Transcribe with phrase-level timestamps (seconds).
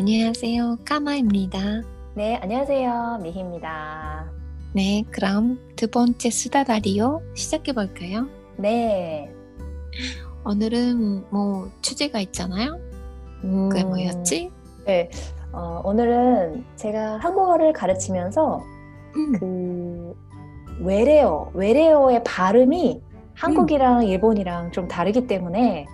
[0.00, 0.78] 안녕하세요.
[0.86, 1.82] 까마입니다.
[2.14, 3.18] 네, 안녕하세요.
[3.22, 4.30] 미희입니다.
[4.72, 8.26] 네, 그럼 두 번째 수다 다리오 시작해 볼까요?
[8.56, 9.30] 네.
[10.46, 12.80] 오늘은 뭐 주제가 있잖아요.
[13.44, 14.50] 음, 그게 뭐였지?
[14.86, 15.10] 네.
[15.52, 18.64] 어, 오늘은 제가 한국어를 가르치면서
[19.16, 20.14] 음, 그
[20.80, 23.02] 외래어, 외래어의 발음이
[23.34, 25.84] 한국이랑 일본이랑 좀 다르기 때문에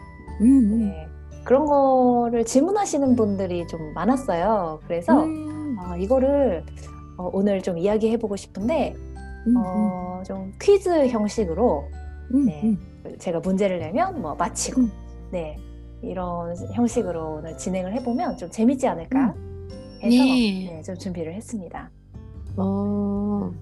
[0.42, 1.05] 음, 네,
[1.46, 4.80] 그런 거를 질문하시는 분들이 좀 많았어요.
[4.84, 6.64] 그래서 음, 어, 이거를
[7.16, 8.96] 어, 오늘 좀 이야기해보고 싶은데
[9.46, 11.88] 음, 어, 좀 퀴즈 형식으로
[12.34, 12.62] 음, 네.
[12.64, 14.90] 음, 제가 문제를 내면 뭐 맞히고 음.
[15.30, 15.56] 네
[16.02, 19.32] 이런 형식으로 오늘 진행을 해보면 좀 재밌지 않을까
[20.02, 20.68] 해서 네.
[20.72, 21.88] 네, 좀 준비를 했습니다.
[22.56, 23.52] 오,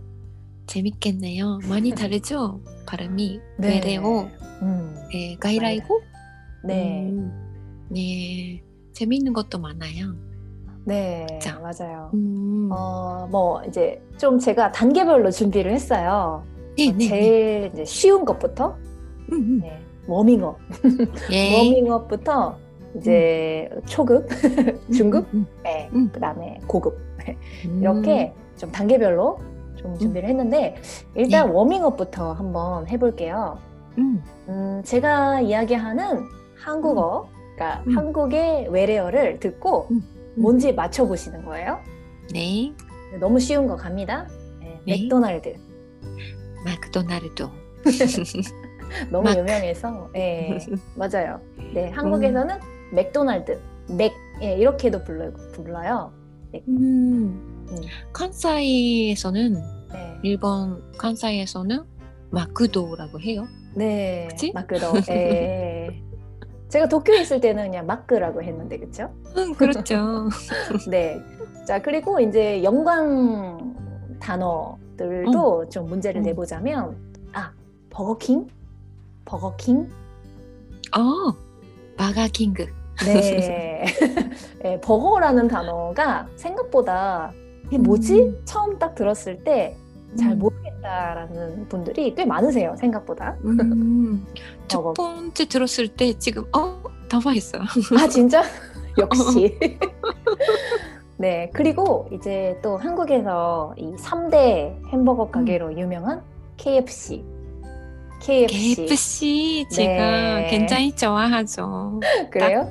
[0.66, 1.58] 재밌겠네요.
[1.68, 2.60] 많이 다르죠?
[2.86, 3.68] 발음이 네.
[3.68, 4.26] 외래어,
[4.62, 6.00] 음, 네, 가이라이고?
[6.64, 7.43] 네, 음,
[7.88, 8.62] 네,
[8.92, 10.14] 재밌는 것도 많아요.
[10.84, 11.58] 네, 자.
[11.60, 12.10] 맞아요.
[12.14, 16.44] 음, 어, 뭐 이제 좀 제가 단계별로 준비를 했어요.
[16.76, 17.08] 네, 네, 네.
[17.08, 18.76] 제일 이제 쉬운 것부터
[19.32, 19.60] 음, 음.
[19.62, 20.58] 네, 워밍업,
[21.32, 21.56] 예.
[21.56, 22.58] 워밍업부터
[22.96, 24.28] 이제 초급,
[24.92, 26.10] 중급, 음, 네, 음.
[26.12, 26.98] 그다음에 고급
[27.66, 27.80] 음.
[27.80, 29.38] 이렇게 좀 단계별로
[29.76, 30.76] 좀 준비를 했는데
[31.14, 31.52] 일단 네.
[31.52, 33.58] 워밍업부터 한번 해볼게요.
[33.98, 36.24] 음, 음, 제가 이야기하는
[36.56, 37.96] 한국어, 그러니까 음.
[37.96, 40.02] 한국의 외래어를 듣고 음.
[40.36, 40.42] 음.
[40.42, 41.80] 뭔지 맞춰보시는 거예요.
[42.32, 42.72] 네.
[43.20, 44.26] 너무 쉬운 거 갑니다.
[44.60, 45.02] 네, 네.
[45.02, 45.54] 맥도날드.
[46.64, 47.48] 맥도날드.
[49.10, 49.36] 너무 막.
[49.38, 50.10] 유명해서.
[50.12, 50.58] 네,
[50.96, 51.40] 맞아요.
[51.72, 52.94] 네, 한국에서는 음.
[52.94, 56.12] 맥도날드, 맥 예, 이렇게도 불러, 불러요.
[56.52, 56.62] 네.
[56.68, 57.66] 음.
[57.70, 57.76] 음.
[58.12, 59.54] 칸사이에서는
[59.92, 60.18] 네.
[60.22, 61.84] 일본 칸사이에서는
[62.30, 63.46] 마크도라고 해요.
[63.74, 64.52] 네, 그치?
[64.52, 65.00] 마크도.
[65.02, 66.02] 네.
[66.68, 69.10] 제가 도쿄에 있을 때는 그냥 마크라고 했는데 그쵸?
[69.36, 70.28] 응, 그렇죠.
[70.90, 71.22] 네.
[71.66, 73.74] 자, 그리고 이제 연관
[74.20, 76.24] 단어들도 좀 문제를 음.
[76.24, 76.96] 내보자면,
[77.32, 77.52] 아,
[77.90, 78.48] 버거킹?
[79.24, 79.90] 버거킹?
[80.96, 81.34] 어,
[81.96, 82.66] 바가킹그.
[83.06, 83.84] 네.
[84.62, 87.32] 네, 버거라는 단어가 생각보다
[87.66, 88.22] 이게 뭐지?
[88.22, 88.42] 음.
[88.44, 90.38] 처음 딱 들었을 때잘 음.
[90.38, 93.36] 모르 겠다라는 분들이 꽤 많으세요, 생각보다.
[93.44, 94.24] 음,
[94.68, 94.92] 첫.
[94.92, 97.62] 번째 들었을 때 지금 어 당황했어요.
[97.98, 98.42] 아, 진짜?
[98.98, 99.58] 역시.
[101.16, 106.22] 네, 그리고 이제 또 한국에서 이 3대 햄버거 가게로 유명한
[106.58, 107.24] KFC.
[108.20, 108.74] KFC.
[108.76, 110.46] KFC 제가 네.
[110.50, 112.00] 굉장히 좋아하죠.
[112.30, 112.68] 그래요?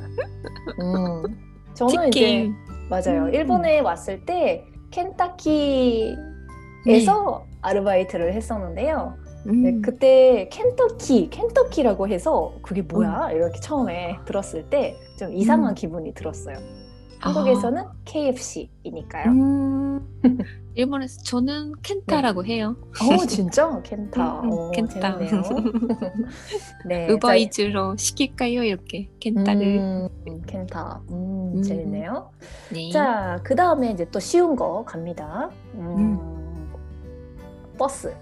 [0.79, 1.23] 음.
[1.73, 2.55] 저는 이제 치킨.
[2.89, 3.25] 맞아요.
[3.25, 3.33] 음.
[3.33, 6.13] 일본에 왔을 때 켄타키에서
[7.63, 9.15] 아르바이트를 했었는데요.
[9.47, 9.63] 음.
[9.63, 13.31] 네, 그때 켄터키, 켄터키라고 해서 그게 뭐야?
[13.31, 15.75] 이렇게 처음에 들었을 때 좀 이상한 음.
[15.75, 16.55] 기분이 들었어요.
[17.21, 17.29] 아.
[17.29, 19.31] 한국에서는 KFC이니까요.
[19.31, 20.19] 음,
[20.75, 22.75] 일본에서 저는 켄타라고 해요.
[23.01, 23.81] 어, 진짜?
[23.83, 24.41] 켄타.
[24.41, 25.19] 음, 음, 어, 켄타.
[26.85, 27.09] 네.
[27.11, 28.63] 우버이츠로 시킬까요?
[28.63, 29.61] 이렇게 켄타를.
[29.61, 30.09] 음,
[30.47, 31.01] 켄타.
[31.11, 31.61] 음, 음.
[31.63, 32.31] 재밌네요.
[32.73, 32.89] 네.
[32.91, 35.49] 자, 그 다음에 이제 또 쉬운 거 갑니다.
[35.75, 36.42] 음,
[37.83, 38.15] 버스.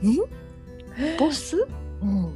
[1.18, 1.66] 버스?
[2.02, 2.34] 음,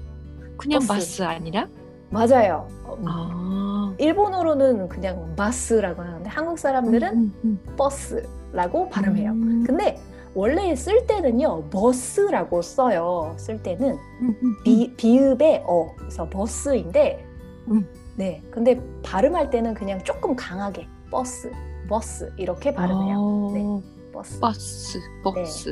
[0.59, 0.89] 그냥 버스.
[0.89, 1.67] 버스 아니라?
[2.11, 2.69] 맞아요.
[2.85, 3.95] 어, 아.
[3.97, 9.31] 일본어로는 그냥 バス라고 하는데 한국 사람들은 음, 음, 버스라고 발음해요.
[9.31, 9.65] 음.
[9.67, 9.99] 근데
[10.35, 13.35] 원래 쓸 때는요, 버스라고 써요.
[13.39, 17.25] 쓸 때는 음, 음, 비, 비읍의 어, 그래서 버스인데,
[17.69, 17.89] 음.
[18.17, 18.43] 네.
[18.51, 21.51] 근데 발음할 때는 그냥 조금 강하게 버스,
[21.89, 23.17] 버스 이렇게 발음해요.
[23.19, 23.94] 어, 네.
[24.15, 24.39] 버스.
[24.41, 25.69] 버스, 버스.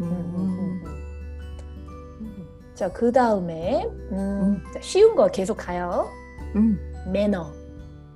[0.00, 2.20] 음, 음, 음, 음.
[2.20, 2.48] 음.
[2.74, 6.08] 자, 그 다음에 음, 쉬운 거 계속 가요.
[6.54, 6.78] 음.
[7.12, 7.52] 매너,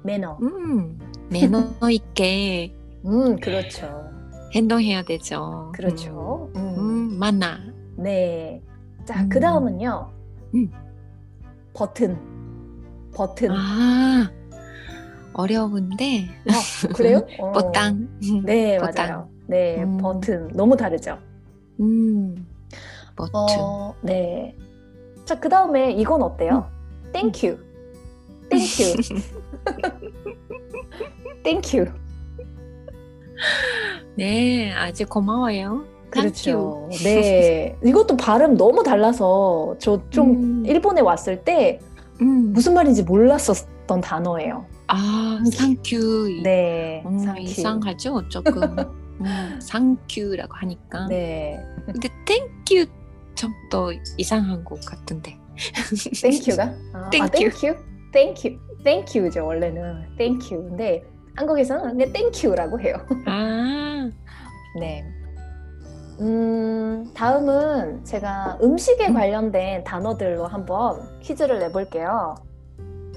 [0.05, 0.39] 매너.
[0.43, 0.99] 음.
[1.31, 2.73] 매너 있게
[3.05, 4.11] 음, 그렇죠,
[4.55, 5.73] 행동해야 되죠.
[5.75, 6.51] 그렇죠.
[6.55, 7.59] 음, 만나.
[7.97, 8.63] 네.
[9.05, 9.29] 자, 음.
[9.29, 10.13] 그 다음은요.
[10.55, 10.71] 음.
[11.75, 12.17] 버튼,
[13.15, 13.51] 버튼.
[13.51, 14.31] 아,
[15.33, 16.28] 어려운데.
[16.47, 17.27] 어, 그래요?
[17.41, 17.53] 어.
[17.53, 18.09] 보땅.
[18.45, 18.95] 네, 버튼.
[18.95, 19.34] 맞아요.
[19.47, 19.99] 네, 음.
[19.99, 21.19] 버튼 너무 다르죠.
[21.81, 22.47] 음.
[23.17, 23.33] 버튼.
[23.35, 24.57] 어, 네.
[25.25, 26.67] 자, 그 다음에 이건 어때요?
[27.13, 27.59] 땡큐.
[28.51, 29.03] 땡큐.
[31.43, 31.87] 땡큐.
[34.17, 35.85] 네, 아주 고마워요.
[36.11, 36.89] 그렇죠.
[37.03, 37.77] 네.
[37.85, 40.67] 이것도 발음 너무 달라서 저좀 음.
[40.67, 41.81] 일본에 왔을 때
[42.21, 42.53] 음.
[42.53, 44.65] 무슨 말인지 몰랐었던 단어예요.
[44.87, 46.41] 아, サンキュー.
[46.43, 47.03] 네.
[47.07, 47.41] 음, 땡큐.
[47.41, 48.77] 이상하죠, 조금.
[49.24, 51.06] 음, 상큐라고 하니까.
[51.09, 51.59] 네.
[51.86, 52.86] 근데 땡큐
[53.34, 55.36] 좀 더 이상한 것 같은데.
[56.22, 56.62] 땡큐가?
[56.94, 57.50] 아, 땡큐.
[57.50, 57.76] 땡큐?
[58.12, 58.59] 땡큐.
[58.84, 60.68] thank you죠 원래는 thank you.
[60.68, 61.03] 근데
[61.34, 62.94] 한국에서는 그냥 땡큐라고 해요.
[63.26, 64.09] 아,
[64.78, 65.04] 네.
[66.21, 69.15] 음, 다음은 제가 음식에 음.
[69.15, 72.36] 관련된 단어들로 한번 퀴즈를 내볼게요.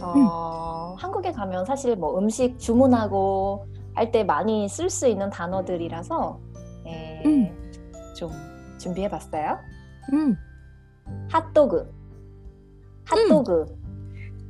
[0.02, 3.68] 어, 한국에 가면 사실 뭐 음식 주문하고
[3.98, 6.40] 할 때 많이 쓸 수 있는 단어들이라서
[6.86, 7.72] 예, 음.
[8.16, 8.32] 좀
[8.78, 9.58] 준비해봤어요.
[10.14, 10.38] 음,
[11.32, 11.92] 핫도그.
[13.06, 13.66] 핫도그.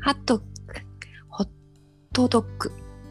[0.01, 0.43] 핫도그,
[2.13, 2.45] ホットドッグ.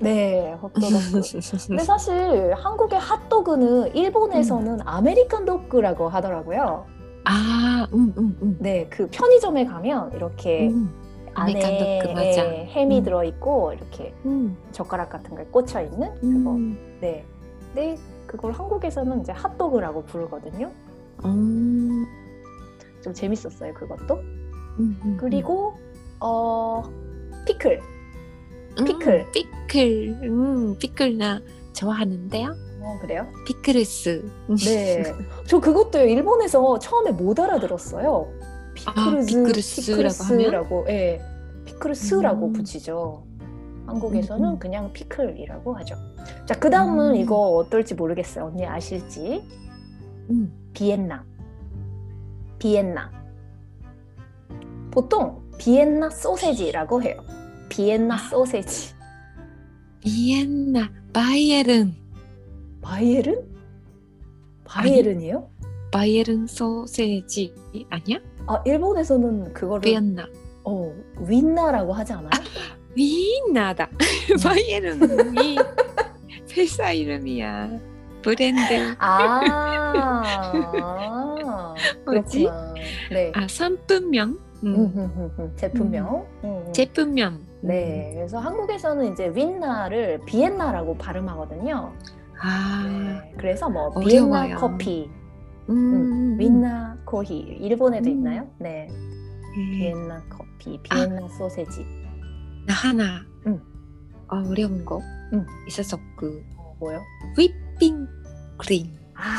[0.00, 1.22] 네, 핫도그.
[1.68, 6.86] 근데 사실 한국의 핫도그는 일본에서는 아메리칸 도그라고 하더라고요.
[7.24, 8.56] 아, 음, 음, 음.
[8.60, 10.92] 네, 그 편의점에 가면 이렇게 음.
[11.36, 12.54] 안에 맞아.
[12.54, 13.04] 예, 햄이 음.
[13.04, 16.52] 들어 있고 이렇게 음, 젓가락 같은 거에 꽂혀 있는 그거.
[16.52, 16.98] 음.
[17.00, 17.24] 네.
[17.74, 20.70] 근데 그걸 한국에서는 이제 핫도그라고 부르거든요.
[21.24, 22.06] 음,
[23.02, 24.14] 좀 재밌었어요, 그것도.
[24.14, 25.16] 음, 음.
[25.20, 25.74] 그리고
[26.20, 26.82] 어
[27.46, 27.80] 피클.
[28.78, 29.26] 음, 피클.
[29.32, 31.40] 피클, 음, 피클 나
[31.74, 32.54] 좋아하는데요.
[32.80, 33.26] 어, 그래요?
[33.46, 34.24] ピクルス.
[34.64, 35.02] 네.
[35.46, 36.04] 저 그것도요.
[36.04, 38.26] 일본에서 처음에 못 알아들었어요.
[38.76, 41.20] 피클스, 피클스라고 피클스라고, 예.
[41.64, 42.52] 피클스라고 음.
[42.52, 43.26] 붙이죠.
[43.86, 44.58] 한국에서는 음, 음.
[44.58, 45.96] 그냥 피클이라고 하죠.
[46.44, 47.16] 자, 그 다음은 음.
[47.16, 48.46] 이거 어떨지 모르겠어요.
[48.46, 49.42] 언니 아실지.
[50.30, 50.70] 음.
[50.72, 51.24] 비엔나.
[52.58, 53.10] 비엔나.
[54.90, 57.24] 보통 비엔나 소세지라고 해요.
[57.68, 58.18] 비엔나 아.
[58.18, 58.94] 소세지.
[60.00, 61.94] 비엔나, 바이에른,
[62.80, 63.44] 바이에른?
[64.64, 65.48] 바이에른이에요?
[65.90, 67.54] 바이에른 소세지
[67.90, 68.18] 아니야?
[68.46, 70.26] 아, 일본에서는 그거를 비엔나.
[70.64, 72.30] 어, 윈나라고 하지 않아요?
[72.94, 73.88] 위나다.
[74.42, 75.56] 바이에른이
[76.56, 77.70] 회사 이름이야.
[78.22, 78.94] 브랜드.
[78.98, 79.42] 아,
[82.04, 82.48] 뭐지?
[83.12, 83.30] 네.
[83.34, 84.38] 아, 상품명.
[84.64, 84.92] 음, 음.
[84.96, 85.52] 음, 음, 음.
[85.56, 86.26] 제품명.
[86.44, 86.72] 음.
[86.72, 87.38] 제품명.
[87.60, 88.12] 네.
[88.14, 91.92] 그래서 한국에서는 이제 윈나를 비엔나라고 발음하거든요.
[92.40, 93.32] 아, 네.
[93.36, 94.06] 그래서 뭐 어려워요.
[94.42, 95.10] 비엔나 커피,
[95.68, 98.12] 음, ウィンナーコーヒー 일본에도 음.
[98.12, 98.48] 있나요?
[98.58, 98.88] 네.
[98.90, 99.70] 음.
[99.72, 101.84] 비엔나 커피, 비엔나 소세지.
[102.66, 103.60] 나 하나 음.
[104.28, 105.00] 어, 어려운 거
[105.32, 105.44] 음.
[105.66, 105.98] 있었어.
[106.16, 107.00] 그 어, 뭐요?
[107.36, 108.06] 휘핑
[108.58, 108.86] 크림.
[109.14, 109.38] 아,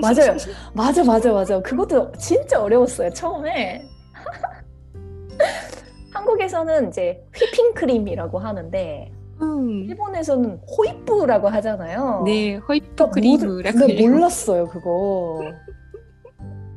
[0.00, 0.36] 맞아요.
[0.74, 1.60] 맞아, 맞아, 맞아.
[1.60, 3.88] 그것도 진짜 어려웠어요, 처음에.
[6.12, 9.12] 한국에서는 이제 휘핑 크림이라고 하는데,
[9.42, 9.84] 음.
[9.88, 12.22] 일본에서는 호이프라고 하잖아요.
[12.24, 14.08] 네, 호이프 그러니까 크림이라고 모두- 네.
[14.08, 15.40] 몰랐어요, 그거.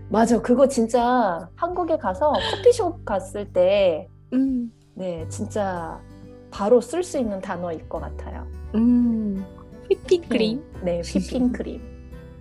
[0.09, 5.99] 맞아, 그거 진짜 한국에 가서 커피숍 갔을 때, 음, 네, 진짜
[6.51, 8.47] 바로 쓸 수 있는 단어일 것 같아요.
[8.75, 9.45] 음,
[9.89, 10.63] 휘핑 크림.
[10.83, 11.81] 네, 휘핑 크림.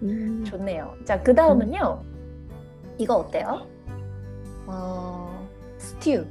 [0.03, 0.45] 음.
[0.47, 0.95] 좋네요.
[1.05, 2.03] 자, 그 다음은요.
[2.99, 3.67] 이거 어때요?
[4.67, 5.49] 어,
[5.79, 6.27] 스튜.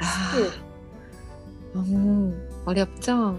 [0.00, 0.50] 스튜.
[1.74, 3.38] 아, 음, 어렵죠?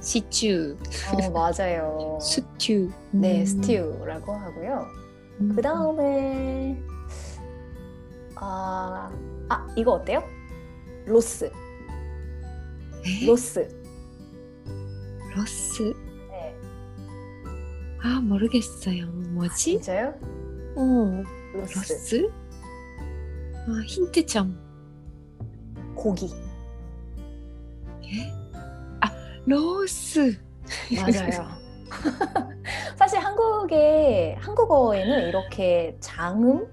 [0.00, 0.76] シチュー,
[1.12, 2.18] 어, 맞아요.
[2.20, 2.90] 스튜.
[3.12, 3.46] 네, 음.
[3.46, 4.86] 스튜라고 하고요.
[5.40, 5.52] 음.
[5.54, 6.82] 그 다음에,
[8.34, 9.10] 아,
[9.48, 10.22] 아, 이거 어때요?
[11.06, 11.44] 로스.
[13.06, 13.26] 에?
[13.26, 13.68] 로스.
[15.36, 15.94] 로스.
[16.30, 16.56] 네.
[18.02, 19.06] 아, 모르겠어요.
[19.06, 19.56] 뭐지?
[19.56, 20.14] 진짜요?
[20.76, 21.22] 어,
[21.54, 21.78] 로스.
[21.78, 22.30] 로스?
[23.68, 24.58] 아, 힌트 좀.
[25.94, 26.26] 고기.
[28.04, 28.43] 에?
[29.44, 30.36] 아, 로스.
[30.96, 31.48] 맞아요.
[32.96, 36.66] 사실 한국의, 한국어에는 이렇게 장음?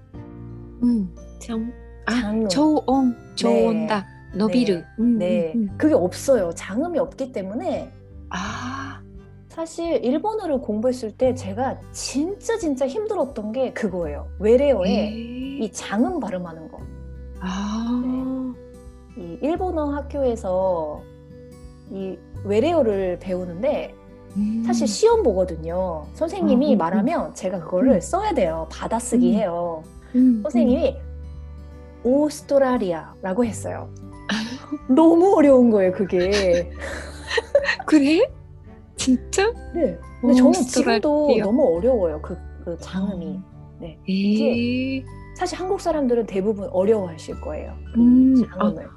[0.82, 1.72] 음, 좀,
[2.06, 2.48] 아, 장음.
[2.48, 4.06] 저온, 저온다.
[4.34, 4.76] 노비르.
[4.76, 4.84] 네.
[4.98, 5.52] 음, 네.
[5.54, 5.74] 음, 음.
[5.76, 6.52] 그게 없어요.
[6.54, 7.92] 장음이 없기 때문에
[8.30, 9.02] 아,
[9.48, 14.26] 사실 일본어를 공부했을 때 제가 진짜 진짜 힘들었던 게 그거예요.
[14.38, 15.10] 외래어에 에?
[15.60, 16.78] 이 장음 발음하는 거.
[17.40, 18.54] 아,
[19.18, 21.02] 이 일본어 학교에서
[21.92, 23.94] 이 외래어를 배우는데
[24.36, 24.62] 음.
[24.64, 26.06] 사실 시험 보거든요.
[26.14, 26.78] 선생님이 음, 음, 음.
[26.78, 28.00] 말하면 제가 그거를 음.
[28.00, 28.66] 써야 돼요.
[28.72, 29.34] 받아쓰기 음.
[29.34, 29.82] 해요.
[30.14, 30.96] 음, 선생님이
[32.02, 33.90] 오스트라리아라고 했어요.
[34.88, 36.70] 너무 어려운 거예요, 그게.
[36.70, 36.78] 음.
[37.86, 38.26] 그래?
[38.96, 39.52] 진짜?
[39.74, 39.98] 네.
[40.20, 40.52] 근데 저는.
[40.52, 42.20] 지금도 너무 어려워요.
[42.22, 43.38] 그, 그 장음이.
[43.80, 43.98] 네.
[44.08, 45.04] 에
[45.36, 47.74] 사실 한국 사람들은 대부분 어려워하실 거예요.
[47.96, 48.88] 이 음, 장음을.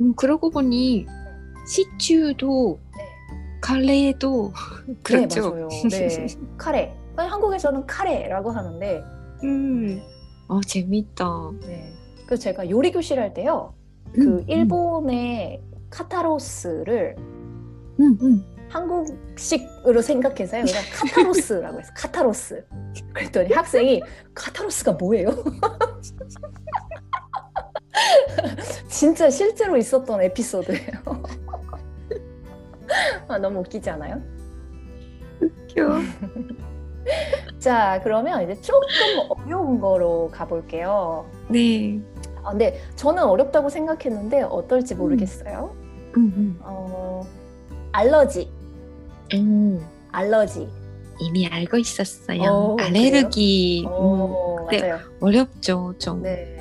[0.00, 1.06] 음, 그러고 보니
[1.66, 3.04] 시추도 네.
[3.60, 4.52] 카레도
[5.02, 5.54] 그렇죠.
[5.54, 5.68] 네, 맞아요.
[5.90, 6.26] 네.
[6.56, 6.96] 카레.
[7.16, 9.02] 아니, 한국에서는 카레라고 하는데,
[9.42, 10.00] 음,
[10.48, 11.24] 어 재밌다.
[11.62, 11.92] 네.
[12.26, 13.74] 그래서 제가 요리 교실 할 때요,
[14.12, 18.44] 그 음, 일본의 카타로스를 음, 음.
[18.68, 20.64] 한국식으로 생각해서요.
[20.64, 21.94] 그냥 카타로스라고 했어요.
[21.96, 22.64] 카타로스.
[23.14, 24.02] 그랬더니 학생이
[24.34, 25.30] 카타로스가 뭐예요?
[28.88, 30.90] 진짜 실제로 있었던 에피소드예요.
[33.28, 34.20] 아, 너무 웃기지 않아요?
[35.40, 36.00] 웃겨.
[37.58, 38.80] 자, 그러면 이제 조금
[39.28, 41.26] 어려운 거로 가볼게요.
[41.48, 42.00] 네.
[42.42, 45.74] 아, 근데 저는 어렵다고 생각했는데 어떨지 모르겠어요.
[46.16, 47.26] 음, 어,
[47.92, 48.50] 알러지,
[49.34, 49.84] 음.
[50.12, 50.68] 알러지.
[51.18, 52.42] 이미 알고 있었어요.
[52.42, 53.84] 어, 알레르기.
[53.86, 54.80] 음, 어, 네.
[54.80, 54.98] 맞아요.
[55.20, 56.22] 어렵죠, 좀.
[56.22, 56.55] 네.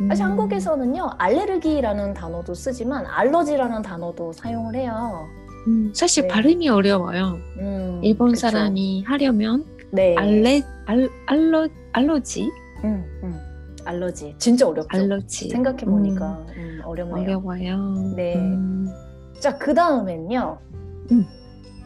[0.00, 0.08] 음.
[0.08, 5.28] 사실 한국에서는요, 알레르기라는 단어도 쓰지만 알러지라는 단어도 사용을 해요.
[5.66, 6.28] 음, 사실 네.
[6.28, 7.38] 발음이 어려워요.
[7.58, 8.40] 음, 일본 그쵸.
[8.48, 10.14] 사람이 하려면 네.
[10.16, 12.50] 알레 알 알러 알러지
[12.84, 13.40] 음, 음.
[13.84, 14.34] 알러지.
[14.38, 14.88] 진짜 어렵죠.
[14.90, 17.16] 알러지 생각해 보니까 음, 어렵네요.
[17.38, 18.12] 어려워요.
[18.16, 18.36] 네.
[18.36, 18.86] 음.
[19.40, 20.58] 자, 그 다음엔요.
[21.12, 21.26] 음.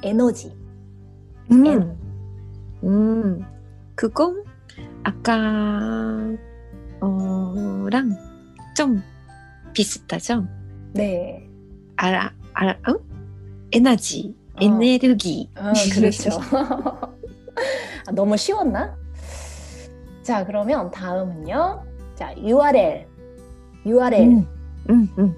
[0.03, 0.57] 에너지.
[1.53, 1.97] 음.
[2.85, 3.45] 음.
[3.95, 4.45] 그건
[5.03, 6.29] 아까
[7.00, 8.17] 어랑
[8.76, 9.02] 좀
[9.73, 10.47] 비슷하죠.
[10.93, 11.49] 네.
[11.97, 12.99] 알아 알아 어?
[13.73, 14.59] 에너지 어.
[14.61, 15.50] 에네르기.
[15.55, 16.31] 아, 그렇죠.
[18.07, 18.97] 아, 너무 쉬웠나?
[20.23, 21.83] 자, 그러면 다음은요.
[22.14, 23.07] 자, URL.
[23.87, 24.23] URL.
[24.23, 24.47] 음.
[24.90, 25.09] 음.
[25.19, 25.35] 음.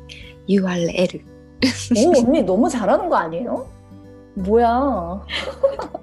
[0.48, 1.24] URL.
[1.96, 3.68] 오, 언니 너무 잘하는 거 아니에요?
[4.34, 5.24] 뭐야?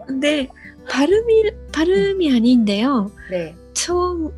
[0.06, 0.48] 근데
[0.90, 3.12] 발음이 발음이 아닌데요.
[3.32, 3.56] 네.
[3.74, 4.32] 처음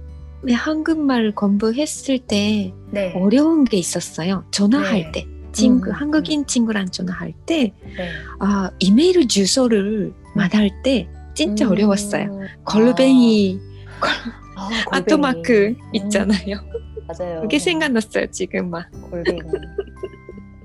[0.48, 3.14] 에 한국말 공부했을 때 네.
[3.16, 4.46] 어려운 게 있었어요.
[4.52, 5.12] 전화할 네.
[5.12, 5.28] 때.
[5.52, 8.10] 친구, 음, 한국인 친구랑 전화할 때, 네.
[8.40, 12.40] 아, 이메일 주소를 말할 때 진짜 음, 어려웠어요.
[12.64, 13.60] 골뱅이,
[14.56, 15.76] 아, 아토마크 음.
[15.94, 16.58] 있잖아요.
[17.08, 17.42] 맞아요.
[17.42, 18.86] 그게 생각났어요, 지금 막.
[19.10, 19.42] 골뱅이.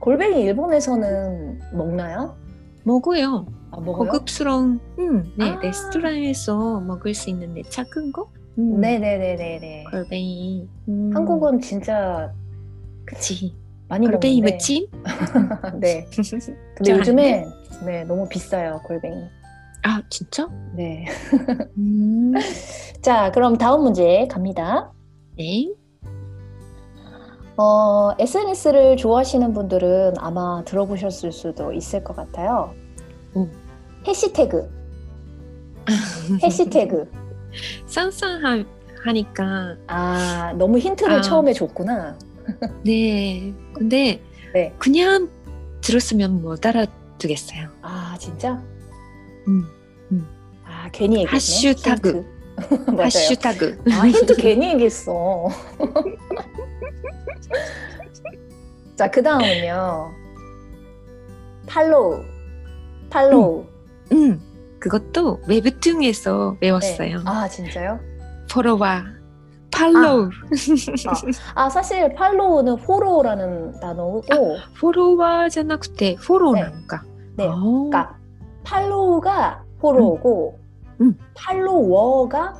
[0.00, 2.37] 골뱅이 일본에서는 먹나요?
[2.85, 3.47] 먹어요.
[3.71, 3.76] 아?
[3.76, 5.61] 고급스러운, 음, 네, 아.
[5.61, 8.31] 레스토랑에서 먹을 수 있는데 작은 거?
[8.58, 9.84] 음, 네네네네네.
[9.90, 10.68] 골뱅이.
[10.88, 12.32] 음, 한국은 진짜
[13.04, 13.54] 그치.
[13.88, 14.54] 많이 골뱅이 먹는데.
[14.54, 14.87] 무침?
[15.80, 16.06] 네.
[16.76, 17.46] 근데 잘 요즘에
[17.84, 19.16] 네 너무 비싸요 골뱅이.
[19.82, 20.49] 아, 진짜?
[20.75, 21.04] 네.
[21.76, 22.32] 음,
[23.02, 24.92] 자 그럼 다음 문제 갑니다.
[25.37, 25.68] 네.
[27.56, 32.75] 어, SNS를 좋아하시는 분들은 아마 들어보셨을 수도 있을 것 같아요.
[33.37, 33.50] 음.
[34.06, 34.70] 해시태그.
[36.42, 37.24] 해시태그.
[37.87, 41.20] 쌍쌍하니까 아 너무 힌트를 아.
[41.20, 42.18] 처음에 줬구나.
[42.84, 44.20] 네 근데
[44.52, 44.75] 네.
[44.78, 45.28] 그냥
[45.80, 48.62] 들었으면 못 알아두겠어요 아 진짜?
[49.49, 49.66] 음.
[50.64, 51.38] 아 괜히 얘기했네.
[52.87, 53.02] 맞아요.
[53.04, 55.49] 해시태그 아 힌트 괜히 얘기했어.
[58.96, 60.12] 자, 그 다음은요.
[61.66, 62.23] 팔로우.
[63.11, 63.66] 팔로우.
[64.12, 64.40] 음
[64.83, 67.24] 그것도 웹툰에서 배웠어요 네.
[67.25, 68.00] 아, 진짜요?
[68.51, 69.03] 포로와
[69.71, 70.29] 팔로우
[71.55, 74.21] 아, 사실 팔로우는 포로우라는 단어고,
[74.79, 77.03] 포로와 じゃなくて 포로나니까
[77.38, 77.48] 네.
[77.48, 78.17] 아, 그러니까
[78.63, 80.59] 팔로우가 포로우고,
[81.01, 81.17] 음.
[81.36, 82.55] 팔로워가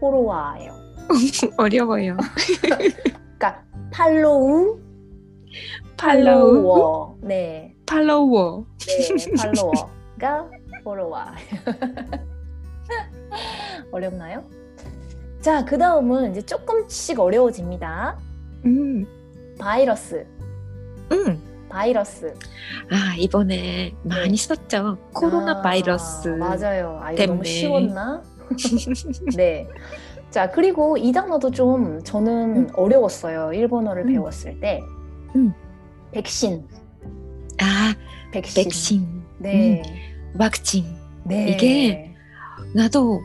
[0.00, 0.72] 포로와예요.
[1.56, 2.16] 어려워요
[2.60, 3.62] 그러니까
[3.92, 4.78] 팔로우,
[5.96, 7.18] 팔로우 팔로워.
[7.22, 7.74] 네.
[7.86, 10.48] 팔로워 네, 팔로워가
[10.83, 11.33] 포로와.
[13.91, 14.43] 어렵나요?
[15.41, 18.17] 자, 그 다음은 이제 조금씩 어려워집니다.
[18.65, 19.05] 음,
[19.59, 20.25] 바이러스,
[21.11, 21.41] 음.
[21.69, 22.33] 바이러스.
[22.91, 26.99] 아 이번에 많이 썼죠 코로나 아, 바이러스 맞아요.
[27.01, 27.43] 아, 이거 너무.
[27.43, 28.21] 쉬웠나?
[29.35, 29.67] 네.
[30.29, 33.53] 자, 그리고 이 단어도 좀 저는 어려웠어요.
[33.53, 34.07] 일본어를 음.
[34.13, 34.81] 배웠을 때.
[35.35, 35.53] 음.
[36.11, 36.67] 백신.
[37.61, 37.93] 아
[38.31, 38.63] 백신.
[38.63, 39.81] 백신 네.
[40.37, 40.85] 왁진
[41.25, 41.49] 네.
[41.51, 42.13] 이게
[42.73, 43.21] 나도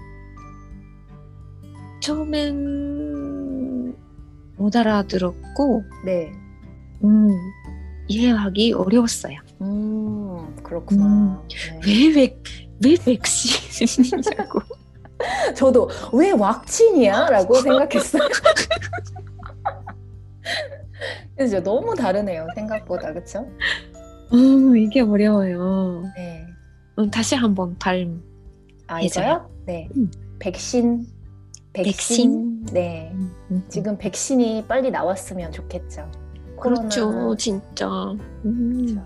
[2.00, 3.94] 처음엔
[4.56, 6.32] 못 알아들었고 네.
[7.04, 7.28] 음,
[8.08, 9.38] 이해하기 어려웠어요.
[9.60, 11.42] 음, 그렇구나.
[11.48, 11.80] 네.
[11.86, 12.38] 왜, 왜,
[12.84, 14.60] 왜 백신이냐고.
[15.56, 17.30] 저도 왜 왁친이야?
[17.30, 18.22] 라고 생각했어요.
[21.36, 21.62] 그죠?
[21.62, 22.46] 너무 다르네요.
[22.54, 23.12] 생각보다.
[23.12, 23.46] 그쵸?
[24.32, 26.04] 음, 이게 어려워요.
[26.16, 26.45] 네.
[26.98, 28.22] 음, 다시 한번 발음.
[28.86, 29.00] 아.
[29.00, 29.48] 이거요?
[29.66, 29.88] 네.
[29.96, 30.10] 음.
[30.38, 31.06] 백신.
[31.72, 32.66] 백신.
[32.72, 33.12] 네.
[33.14, 36.10] 음, 지금 백신이 빨리 나왔으면 좋겠죠.
[36.58, 37.36] 그렇죠, 코로나.
[37.36, 37.86] 진짜.
[38.44, 39.02] 음.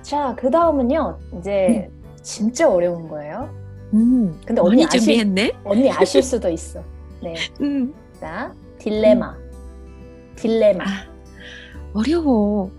[0.00, 1.18] 자, 그 다음은요.
[1.38, 1.90] 이제
[2.22, 3.50] 진짜 어려운 거예요.
[3.92, 4.40] 음.
[4.46, 5.52] 근데 언니 아실, 준비했네?
[5.64, 6.82] 언니 아실 수도 있어.
[7.22, 7.34] 네.
[7.60, 7.92] 음.
[8.18, 9.36] 자, 딜레마.
[10.36, 10.84] 딜레마.
[10.84, 10.88] 아,
[11.92, 12.70] 어려워.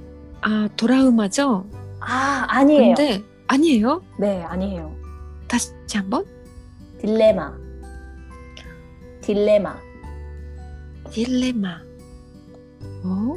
[0.41, 1.65] 아, 도라우마죠?
[1.99, 2.95] 아, 아니에요.
[2.95, 4.01] 근데, 아니에요?
[4.19, 4.95] 네, 아니에요.
[5.47, 6.25] 다시 한번?
[6.99, 7.55] 딜레마.
[9.21, 9.79] 딜레마.
[11.11, 11.81] 딜레마.
[13.03, 13.35] 어?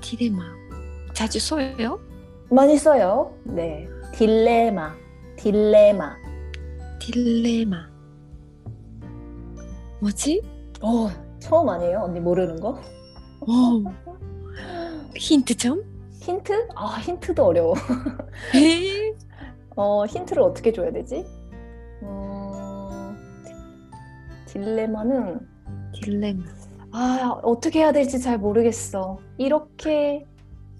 [0.00, 0.42] 디레마.
[1.12, 2.00] 자주 써요?
[2.50, 3.34] 많이 써요.
[3.44, 3.88] 네.
[4.14, 4.94] 딜레마.
[5.36, 6.16] 딜레마.
[7.00, 7.88] 딜레마.
[10.00, 10.42] 뭐지?
[10.80, 11.08] 어,
[11.38, 12.00] 처음 아니에요?
[12.04, 12.80] 언니 모르는 거?
[13.40, 13.94] 어.
[15.16, 15.82] 힌트 좀?
[16.26, 16.68] 힌트?
[16.74, 17.74] 아, 힌트도 어려워.
[18.56, 19.14] 에?
[19.76, 21.24] 어, 힌트를 어떻게 줘야 되지?
[22.02, 23.16] 음,
[24.46, 25.38] 딜레마는
[25.94, 26.42] 딜레마.
[26.92, 29.18] 아, 어떻게 해야 될지 잘 모르겠어.
[29.38, 30.26] 이렇게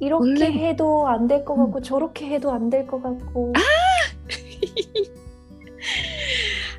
[0.00, 3.52] 이렇게 원래- 해도 안 될 것 같고 저렇게 해도 안 될 것 같고.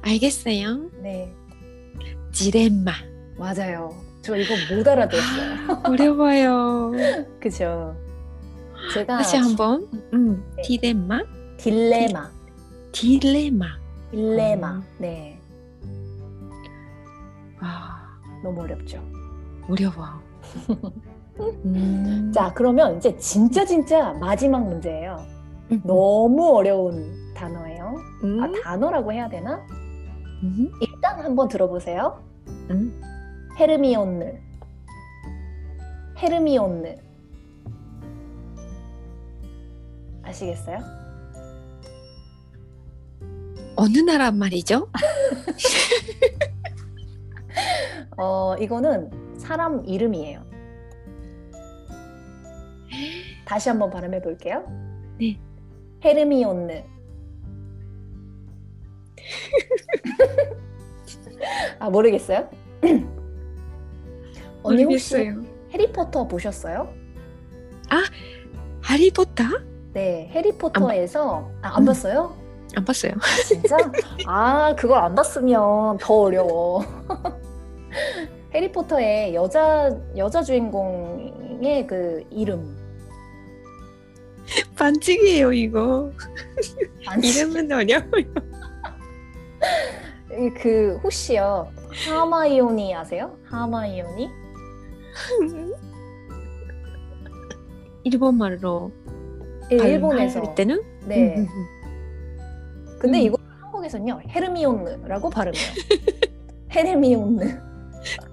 [0.01, 0.89] 알겠어요.
[1.01, 1.31] 네,
[2.33, 2.91] 디레마.
[3.38, 3.91] 맞아요.
[4.21, 5.53] 저 이거 못 알아들었어요.
[5.69, 6.91] 아, 어려워요.
[7.39, 7.95] 그죠?
[8.94, 9.88] 제가 다시 한번.
[10.13, 10.62] 음, 네.
[10.63, 11.22] 디레마.
[11.58, 12.29] 딜레마,
[12.91, 13.65] 딜레마.
[14.12, 14.72] 딜레마.
[14.75, 14.84] 음.
[15.00, 15.39] 네,
[17.62, 18.00] 와,
[18.44, 19.01] 너무 어렵죠.
[19.70, 20.22] 어려워.
[21.65, 22.32] 음.
[22.34, 25.17] 자, 그러면 이제 진짜 진짜 마지막 문제예요.
[25.72, 27.96] 음, 너무 어려운 단어예요.
[28.24, 29.65] 음, 아, 단어라고 해야 되나?
[30.44, 32.24] 음, 일단 한번 들어보세요.
[32.70, 33.01] 음.
[33.60, 34.34] 헤르미온느.
[36.22, 37.07] 헤르미온느.
[40.27, 40.79] 아시겠어요?
[43.75, 44.89] 어느 나라 말이죠?
[48.17, 50.46] 어, 이거는 사람 이름이에요.
[53.46, 54.65] 다시 한번 발음해 볼게요.
[55.19, 55.39] 네.
[56.03, 56.84] 헤르미온느.
[61.79, 62.50] 아, 모르겠어요?
[64.63, 65.41] 언니 혹시 모르겠어요.
[65.72, 66.93] 해리포터 보셨어요?
[68.81, 69.43] 하리포터?
[69.98, 71.86] 네, 해리포터에서 아, 안 음.
[71.88, 72.36] 봤어요?
[72.75, 73.13] 안 봤어요.
[73.48, 73.75] 진짜?
[74.27, 76.84] 아, 그걸 안 봤으면 더 어려워.
[78.54, 82.77] 해리포터의 여자 여자 주인공의 그 이름.
[84.77, 86.12] 반칙이에요 이거.
[87.08, 88.34] 아니, 이름은 어려워요.
[90.62, 91.71] 그 혹시요
[92.08, 93.36] 하마이오니 아세요?
[93.45, 94.30] 하마이오니?
[98.04, 98.91] 일본 말로
[99.71, 100.39] 예, 일본에서.
[100.41, 101.36] 할 때는 네.
[101.36, 102.97] 음, 음, 음.
[102.99, 103.23] 근데 음.
[103.23, 105.63] 이거 한국에서는요 헤르미온느라고 발음해요.
[106.75, 107.60] 헤르미온느.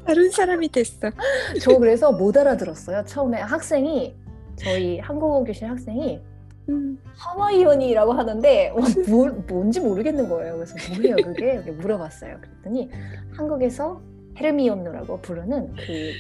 [0.07, 1.11] 다른 사람이 됐어.
[1.61, 3.05] 저 그래서 못 알아들었어요.
[3.07, 4.15] 처음에 학생이
[4.57, 6.21] 저희 한국어 교실 학생이
[6.69, 6.99] 음.
[7.17, 10.55] 하와이언이라고 하는데 와, 뭘, 뭔지 모르겠는 거예요.
[10.55, 11.59] 그래서 뭐예요 그게?
[11.59, 12.39] 물어봤어요.
[12.41, 12.91] 그랬더니
[13.33, 14.01] 한국에서
[14.39, 16.13] 헤르미온느라고 부르는 그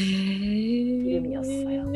[0.00, 1.92] 이름이었어요.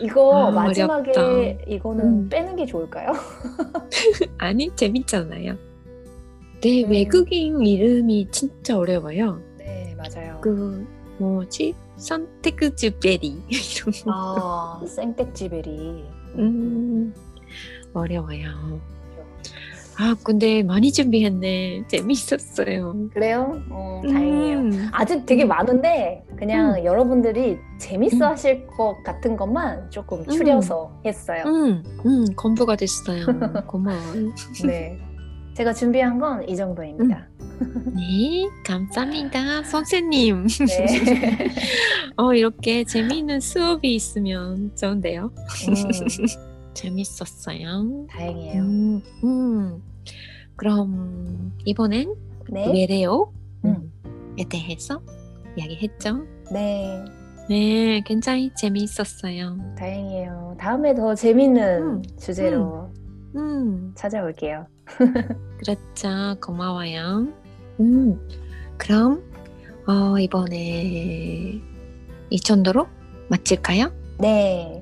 [0.00, 1.64] 이거 아, 마지막에 어렵다.
[1.66, 2.28] 이거는 음.
[2.28, 3.12] 빼는 게 좋을까요?
[4.38, 5.56] 아니 재밌잖아요.
[6.60, 6.90] 네 음.
[6.90, 9.40] 외국인 이름이 진짜 어려워요.
[9.58, 10.38] 네 맞아요.
[10.40, 10.86] 그
[11.18, 14.10] 뭐지 선택주 베리 이런 거.
[14.12, 16.04] 아 생백지베리.
[16.38, 17.14] 음
[17.92, 18.80] 어려워요.
[19.98, 21.84] 아 근데 많이 준비했네.
[21.88, 23.08] 재밌었어요.
[23.12, 23.60] 그래요?
[23.70, 24.58] 어, 다행이에요.
[24.58, 24.88] 음.
[24.92, 28.22] 아직 되게 많은데 그냥 여러분들이 재밌어 음.
[28.22, 31.42] 하실 것 같은 것만 조금 추려서 했어요.
[31.46, 33.26] 음, 음, 공부가 됐어요.
[33.68, 34.32] 고마워요.
[34.64, 34.98] 네.
[35.54, 37.28] 제가 준비한 건 이 정도입니다.
[37.94, 40.46] 네, 감사합니다, 선생님.
[40.46, 41.48] 네.
[42.16, 45.30] 어, 이렇게 재미있는 수업이 있으면 좋은데요.
[45.68, 48.06] 음, 재밌었어요.
[48.10, 48.62] 다행이에요.
[48.62, 49.82] 음, 음.
[50.56, 52.14] 그럼 이번엔
[52.50, 52.72] 네.
[52.72, 53.24] 외래어에
[53.64, 53.92] 음.
[54.48, 55.00] 대해서
[55.56, 56.26] 이야기했죠.
[56.52, 57.04] 네.
[57.48, 59.56] 네, 굉장히 재미있었어요.
[59.76, 60.56] 다행이에요.
[60.58, 62.90] 다음에 더 재밌는 음, 주제로
[63.34, 64.66] 음, 찾아올게요.
[65.58, 66.40] 그렇죠.
[66.40, 67.28] 고마워요.
[67.80, 68.28] 음,
[68.78, 69.22] 그럼
[69.86, 71.60] 어, 이번에
[72.30, 72.86] 이 정도로
[73.28, 73.90] 마칠까요?
[74.18, 74.81] 네.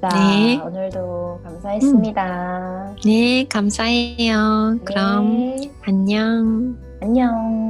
[0.00, 0.60] 자, 네.
[0.60, 2.96] 오늘도 감사했습니다.
[3.04, 4.78] 네, 감사해요.
[4.84, 5.72] 그럼 네.
[5.86, 6.78] 안녕.
[7.00, 7.67] 안녕.